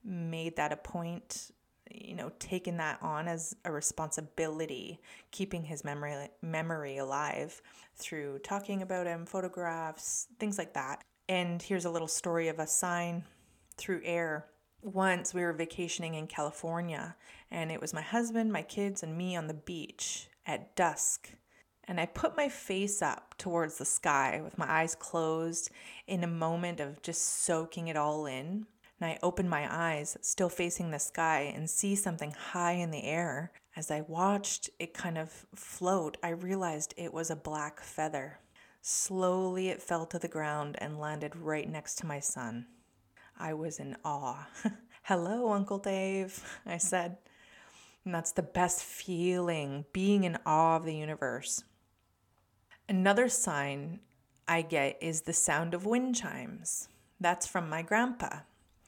made 0.03 0.55
that 0.57 0.71
a 0.71 0.77
point, 0.77 1.51
you 1.89 2.15
know, 2.15 2.31
taken 2.39 2.77
that 2.77 3.01
on 3.01 3.27
as 3.27 3.55
a 3.65 3.71
responsibility, 3.71 5.00
keeping 5.31 5.63
his 5.63 5.83
memory 5.83 6.29
memory 6.41 6.98
alive 6.98 7.62
through 7.95 8.39
talking 8.39 8.81
about 8.81 9.07
him, 9.07 9.25
photographs, 9.25 10.27
things 10.39 10.57
like 10.57 10.74
that. 10.74 11.03
And 11.29 11.62
here's 11.62 11.86
a 11.86 11.89
little 11.89 12.07
story 12.07 12.48
of 12.50 12.60
a 12.60 12.67
sign 12.67 13.24
through 13.77 14.01
air. 14.03 14.48
Once 14.83 15.31
we 15.31 15.43
were 15.43 15.53
vacationing 15.53 16.15
in 16.15 16.25
California, 16.25 17.15
and 17.51 17.71
it 17.71 17.79
was 17.79 17.93
my 17.93 18.01
husband, 18.01 18.51
my 18.51 18.63
kids, 18.63 19.03
and 19.03 19.15
me 19.15 19.36
on 19.36 19.45
the 19.45 19.53
beach 19.53 20.27
at 20.48 20.75
dusk 20.75 21.29
and 21.88 22.00
I 22.00 22.05
put 22.05 22.38
my 22.38 22.47
face 22.47 23.01
up 23.01 23.35
towards 23.38 23.77
the 23.77 23.85
sky 23.85 24.41
with 24.43 24.57
my 24.57 24.69
eyes 24.69 24.95
closed 24.95 25.69
in 26.07 26.23
a 26.23 26.27
moment 26.27 26.79
of 26.79 27.01
just 27.01 27.43
soaking 27.43 27.88
it 27.88 27.97
all 27.97 28.25
in. 28.25 28.65
And 29.00 29.09
I 29.09 29.19
open 29.23 29.50
my 29.50 29.67
eyes, 29.69 30.15
still 30.21 30.50
facing 30.50 30.91
the 30.91 31.00
sky, 31.00 31.51
and 31.55 31.67
see 31.67 31.95
something 31.95 32.31
high 32.31 32.73
in 32.73 32.91
the 32.91 33.03
air. 33.03 33.51
As 33.75 33.89
I 33.89 34.01
watched 34.01 34.69
it 34.77 34.93
kind 34.93 35.17
of 35.17 35.45
float, 35.55 36.17
I 36.21 36.29
realized 36.29 36.93
it 36.97 37.13
was 37.13 37.31
a 37.31 37.35
black 37.35 37.81
feather. 37.81 38.39
Slowly 38.81 39.69
it 39.69 39.81
fell 39.81 40.05
to 40.07 40.19
the 40.19 40.27
ground 40.27 40.75
and 40.79 41.00
landed 41.00 41.35
right 41.35 41.67
next 41.67 41.95
to 41.95 42.05
my 42.05 42.19
son. 42.19 42.67
I 43.39 43.53
was 43.53 43.79
in 43.79 43.97
awe. 44.05 44.47
Hello, 45.03 45.51
Uncle 45.51 45.79
Dave, 45.79 46.59
I 46.65 46.77
said. 46.77 47.17
And 48.05 48.13
that's 48.13 48.31
the 48.31 48.43
best 48.43 48.83
feeling, 48.83 49.85
being 49.93 50.25
in 50.25 50.38
awe 50.45 50.75
of 50.75 50.85
the 50.85 50.95
universe. 50.95 51.63
Another 52.91 53.29
sign 53.29 54.01
I 54.50 54.63
get 54.63 54.98
is 55.00 55.21
the 55.21 55.31
sound 55.31 55.74
of 55.74 55.86
wind 55.86 56.13
chimes. 56.13 56.89
That's 57.21 57.48
from 57.48 57.69
my 57.69 57.83
grandpa. 57.83 58.39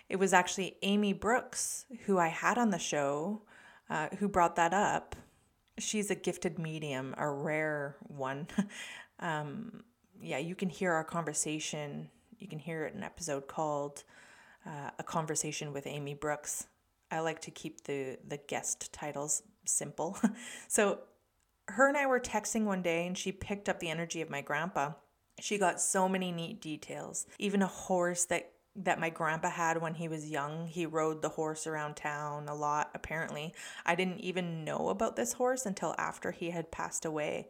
It 0.09 0.17
was 0.17 0.33
actually 0.33 0.75
Amy 0.81 1.13
Brooks, 1.13 1.85
who 2.05 2.17
I 2.17 2.27
had 2.27 2.57
on 2.57 2.71
the 2.71 2.77
show, 2.77 3.43
uh, 3.89 4.09
who 4.19 4.27
brought 4.27 4.57
that 4.57 4.73
up. 4.73 5.15
She's 5.77 6.11
a 6.11 6.15
gifted 6.15 6.59
medium, 6.59 7.15
a 7.17 7.29
rare 7.29 7.95
one. 8.01 8.49
um, 9.21 9.85
yeah, 10.21 10.37
you 10.37 10.53
can 10.53 10.67
hear 10.67 10.91
our 10.91 11.05
conversation. 11.05 12.09
You 12.39 12.49
can 12.49 12.59
hear 12.59 12.83
it 12.83 12.91
in 12.91 12.97
an 12.97 13.05
episode 13.05 13.47
called 13.47 14.03
uh, 14.65 14.89
A 14.99 15.03
Conversation 15.03 15.71
with 15.71 15.87
Amy 15.87 16.13
Brooks. 16.13 16.67
I 17.09 17.21
like 17.21 17.39
to 17.43 17.51
keep 17.51 17.85
the, 17.85 18.17
the 18.27 18.35
guest 18.35 18.91
titles 18.91 19.43
simple. 19.63 20.17
so 20.67 20.99
her 21.69 21.87
and 21.87 21.97
I 21.97 22.05
were 22.05 22.19
texting 22.19 22.65
one 22.65 22.81
day 22.81 23.07
and 23.07 23.17
she 23.17 23.31
picked 23.31 23.69
up 23.69 23.79
the 23.79 23.89
energy 23.89 24.21
of 24.21 24.29
my 24.29 24.41
grandpa. 24.41 24.93
She 25.39 25.57
got 25.57 25.81
so 25.81 26.07
many 26.07 26.31
neat 26.31 26.61
details, 26.61 27.25
even 27.39 27.61
a 27.61 27.67
horse 27.67 28.25
that 28.25 28.51
that 28.75 28.99
my 28.99 29.09
grandpa 29.09 29.51
had 29.51 29.79
when 29.79 29.93
he 29.93 30.07
was 30.07 30.29
young. 30.29 30.65
He 30.65 30.87
rode 30.87 31.21
the 31.21 31.29
horse 31.29 31.67
around 31.67 31.95
town 31.95 32.47
a 32.47 32.55
lot, 32.55 32.89
apparently. 32.95 33.53
I 33.85 33.93
didn't 33.93 34.21
even 34.21 34.63
know 34.63 34.89
about 34.89 35.15
this 35.15 35.33
horse 35.33 35.67
until 35.67 35.93
after 35.99 36.31
he 36.31 36.49
had 36.49 36.71
passed 36.71 37.05
away. 37.05 37.49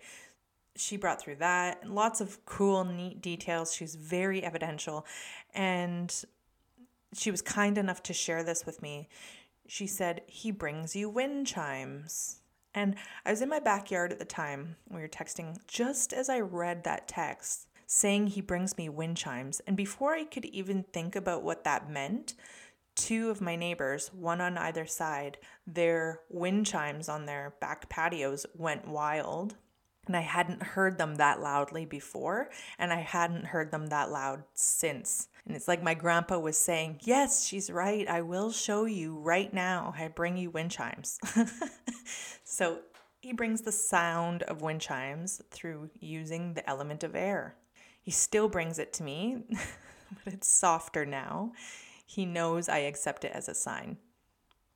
She 0.76 0.98
brought 0.98 1.22
through 1.22 1.38
that 1.38 1.80
and 1.84 1.96
lots 1.96 2.20
of 2.20 2.44
cool, 2.46 2.84
neat 2.84 3.22
details. 3.22 3.74
She's 3.74 3.96
very 3.96 4.44
evidential. 4.44 5.06
And 5.54 6.14
she 7.14 7.32
was 7.32 7.42
kind 7.42 7.78
enough 7.78 8.04
to 8.04 8.14
share 8.14 8.44
this 8.44 8.66
with 8.66 8.82
me. 8.82 9.08
She 9.68 9.88
said, 9.88 10.24
He 10.28 10.52
brings 10.52 10.94
you 10.94 11.10
wind 11.10 11.48
chimes. 11.48 12.42
And 12.76 12.96
I 13.26 13.32
was 13.32 13.42
in 13.42 13.50
my 13.50 13.60
backyard 13.60 14.12
at 14.12 14.20
the 14.20 14.26
time. 14.26 14.76
We 14.90 15.02
were 15.02 15.08
texting 15.08 15.58
just 15.68 16.14
as 16.14 16.30
I 16.30 16.40
read 16.40 16.84
that 16.84 17.08
text 17.08 17.68
saying 17.86 18.28
he 18.28 18.42
brings 18.42 18.78
me 18.78 18.90
wind 18.90 19.18
chimes. 19.18 19.62
And 19.68 19.78
before 19.78 20.16
I 20.16 20.24
could 20.24 20.46
even 20.46 20.84
think 20.84 21.16
about 21.16 21.44
what 21.44 21.64
that 21.64 21.90
meant, 21.90 22.34
two 22.96 23.30
of 23.30 23.42
my 23.42 23.56
neighbors, 23.56 24.12
one 24.14 24.42
on 24.42 24.58
either 24.58 24.86
side, 24.86 25.38
their 25.68 26.22
wind 26.30 26.66
chimes 26.66 27.10
on 27.10 27.26
their 27.26 27.54
back 27.60 27.90
patios 27.90 28.46
went 28.56 28.88
wild. 28.88 29.56
And 30.06 30.18
I 30.18 30.22
hadn't 30.22 30.62
heard 30.62 30.98
them 30.98 31.16
that 31.16 31.40
loudly 31.42 31.86
before, 31.86 32.50
and 32.78 32.92
I 32.92 33.00
hadn't 33.00 33.46
heard 33.46 33.72
them 33.72 33.88
that 33.88 34.12
loud 34.12 34.44
since. 34.54 35.30
And 35.46 35.56
it's 35.56 35.68
like 35.68 35.82
my 35.82 35.94
grandpa 35.94 36.40
was 36.40 36.58
saying, 36.58 37.00
Yes, 37.04 37.46
she's 37.46 37.70
right. 37.70 38.08
I 38.08 38.22
will 38.22 38.52
show 38.52 38.86
you 38.86 39.18
right 39.18 39.54
now. 39.54 39.94
I 39.98 40.08
bring 40.10 40.38
you 40.38 40.50
wind 40.50 40.72
chimes. 40.72 41.20
so 42.44 42.80
he 43.20 43.32
brings 43.32 43.62
the 43.62 43.72
sound 43.72 44.44
of 44.44 44.62
wind 44.62 44.82
chimes 44.82 45.42
through 45.50 45.90
using 46.00 46.54
the 46.54 46.70
element 46.70 47.04
of 47.04 47.16
air. 47.16 47.56
He 48.02 48.12
still 48.12 48.50
brings 48.50 48.80
it 48.80 48.92
to 48.94 49.04
me, 49.04 49.44
but 50.26 50.34
it's 50.34 50.48
softer 50.50 51.06
now. 51.06 51.54
He 52.06 52.26
knows 52.26 52.68
I 52.68 52.80
accept 52.80 53.24
it 53.24 53.32
as 53.34 53.48
a 53.48 53.56
sign. 53.56 53.98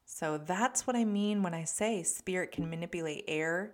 So 0.06 0.38
that's 0.38 0.88
what 0.88 0.96
I 0.96 1.04
mean 1.04 1.44
when 1.44 1.54
I 1.54 1.66
say 1.66 2.02
spirit 2.04 2.54
can 2.54 2.70
manipulate 2.70 3.26
air 3.28 3.74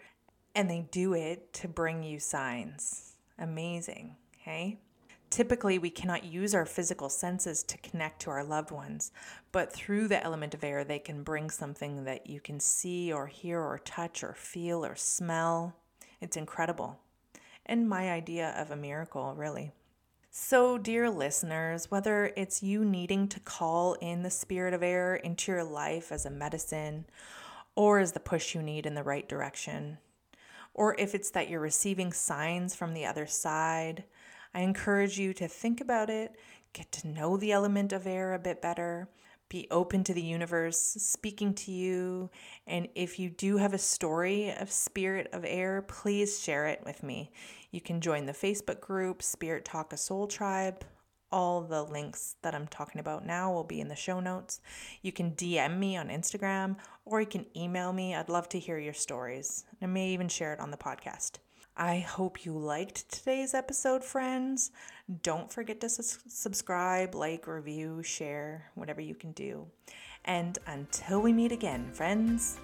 and 0.55 0.69
they 0.69 0.87
do 0.91 1.13
it 1.13 1.51
to 1.53 1.67
bring 1.67 2.03
you 2.03 2.19
signs. 2.19 3.15
Amazing, 3.39 4.15
okay? 4.41 4.79
Typically, 5.29 5.79
we 5.79 5.89
cannot 5.89 6.23
use 6.23 6.53
our 6.53 6.65
physical 6.65 7.09
senses 7.09 7.63
to 7.63 7.77
connect 7.79 8.21
to 8.21 8.29
our 8.29 8.43
loved 8.43 8.69
ones, 8.69 9.11
but 9.51 9.73
through 9.73 10.07
the 10.07 10.23
element 10.23 10.53
of 10.53 10.63
air, 10.63 10.83
they 10.83 10.99
can 10.99 11.23
bring 11.23 11.49
something 11.49 12.03
that 12.03 12.27
you 12.27 12.39
can 12.39 12.59
see 12.59 13.11
or 13.11 13.25
hear 13.25 13.59
or 13.59 13.79
touch 13.79 14.23
or 14.23 14.33
feel 14.33 14.85
or 14.85 14.95
smell. 14.95 15.75
It's 16.21 16.37
incredible 16.37 16.99
and 17.65 17.87
my 17.87 18.11
idea 18.11 18.53
of 18.57 18.71
a 18.71 18.75
miracle, 18.75 19.33
really. 19.35 19.71
So, 20.31 20.77
dear 20.77 21.09
listeners, 21.09 21.91
whether 21.91 22.33
it's 22.35 22.63
you 22.63 22.83
needing 22.83 23.27
to 23.29 23.39
call 23.39 23.93
in 23.95 24.23
the 24.23 24.31
spirit 24.31 24.73
of 24.73 24.81
air 24.81 25.15
into 25.15 25.51
your 25.51 25.63
life 25.63 26.11
as 26.11 26.25
a 26.25 26.31
medicine 26.31 27.05
or 27.75 27.99
as 27.99 28.13
the 28.13 28.19
push 28.19 28.55
you 28.55 28.61
need 28.63 28.85
in 28.85 28.95
the 28.95 29.03
right 29.03 29.29
direction, 29.29 29.99
or 30.73 30.95
if 30.97 31.13
it's 31.13 31.31
that 31.31 31.49
you're 31.49 31.59
receiving 31.59 32.11
signs 32.11 32.75
from 32.75 32.93
the 32.93 33.05
other 33.05 33.27
side, 33.27 34.03
I 34.53 34.61
encourage 34.61 35.19
you 35.19 35.33
to 35.35 35.47
think 35.47 35.81
about 35.81 36.09
it, 36.09 36.35
get 36.73 36.91
to 36.93 37.07
know 37.07 37.37
the 37.37 37.51
element 37.51 37.93
of 37.93 38.07
air 38.07 38.33
a 38.33 38.39
bit 38.39 38.61
better, 38.61 39.09
be 39.49 39.67
open 39.69 40.03
to 40.03 40.13
the 40.13 40.21
universe 40.21 40.79
speaking 40.79 41.53
to 41.53 41.71
you. 41.71 42.29
And 42.65 42.87
if 42.95 43.19
you 43.19 43.29
do 43.29 43.57
have 43.57 43.73
a 43.73 43.77
story 43.77 44.51
of 44.51 44.71
Spirit 44.71 45.27
of 45.31 45.45
Air, 45.45 45.83
please 45.83 46.41
share 46.41 46.67
it 46.67 46.81
with 46.83 47.03
me. 47.03 47.31
You 47.69 47.79
can 47.79 48.01
join 48.01 48.25
the 48.25 48.33
Facebook 48.33 48.81
group, 48.81 49.21
Spirit 49.21 49.63
Talk 49.63 49.93
a 49.93 49.97
Soul 49.97 50.25
Tribe. 50.25 50.83
All 51.33 51.61
the 51.61 51.81
links 51.81 52.35
that 52.43 52.53
I'm 52.53 52.67
talking 52.67 53.01
about 53.01 53.25
now 53.25 53.51
will 53.51 53.63
be 53.63 53.81
in 53.81 53.87
the 53.87 53.95
show 53.95 54.19
notes. 54.19 54.61
You 55.01 55.11
can 55.11 55.31
DM 55.31 55.79
me 55.79 55.97
on 55.97 56.09
Instagram 56.09 56.75
or 57.05 57.21
you 57.21 57.25
can 57.25 57.47
email 57.57 57.91
me. 57.91 58.13
I'd 58.13 58.29
love 58.29 58.47
to 58.49 58.59
hear 58.59 58.77
your 58.77 58.93
stories. 58.93 59.65
I 59.81 59.87
may 59.87 60.09
even 60.09 60.29
share 60.29 60.53
it 60.53 60.59
on 60.59 60.69
the 60.69 60.77
podcast. 60.77 61.39
I 61.75 62.01
hope 62.01 62.45
you 62.45 62.55
liked 62.55 63.11
today's 63.11 63.55
episode, 63.55 64.03
friends. 64.03 64.69
Don't 65.23 65.51
forget 65.51 65.81
to 65.81 65.89
su- 65.89 66.19
subscribe, 66.27 67.15
like, 67.15 67.47
review, 67.47 68.03
share, 68.03 68.69
whatever 68.75 69.01
you 69.01 69.15
can 69.15 69.31
do. 69.31 69.65
And 70.25 70.59
until 70.67 71.19
we 71.19 71.33
meet 71.33 71.51
again, 71.51 71.91
friends, 71.93 72.59